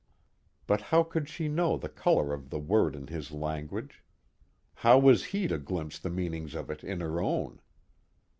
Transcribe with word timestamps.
But 0.65 0.81
how 0.81 1.03
could 1.03 1.29
she 1.29 1.47
know 1.47 1.77
the 1.77 1.87
color 1.87 2.33
of 2.33 2.49
the 2.49 2.57
word 2.57 2.95
in 2.95 3.05
his 3.05 3.29
language? 3.29 4.03
How 4.73 4.97
was 4.97 5.25
he 5.25 5.47
to 5.47 5.59
glimpse 5.59 5.99
the 5.99 6.09
meanings 6.09 6.55
of 6.55 6.71
it 6.71 6.83
in 6.83 7.01
her 7.01 7.21
own? 7.21 7.61